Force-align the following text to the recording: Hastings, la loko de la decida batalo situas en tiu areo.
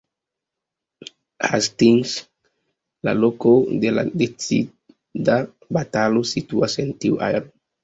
Hastings, 1.49 2.13
la 3.09 3.13
loko 3.19 3.53
de 3.85 3.93
la 3.99 4.07
decida 4.23 5.39
batalo 5.81 6.27
situas 6.35 6.81
en 6.87 6.93
tiu 7.07 7.25
areo. 7.31 7.49